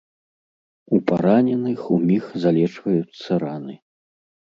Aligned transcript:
У 0.97 1.01
параненых 1.11 1.81
уміг 1.99 2.23
залечваюцца 2.47 3.43
раны. 3.49 3.81